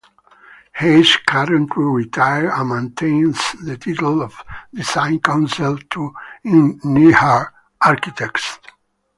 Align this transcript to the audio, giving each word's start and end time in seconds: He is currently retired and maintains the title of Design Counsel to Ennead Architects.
He 0.79 1.01
is 1.01 1.15
currently 1.27 1.83
retired 1.83 2.49
and 2.55 2.69
maintains 2.69 3.39
the 3.63 3.77
title 3.77 4.23
of 4.23 4.33
Design 4.73 5.19
Counsel 5.19 5.77
to 5.77 6.13
Ennead 6.43 7.51
Architects. 7.79 8.57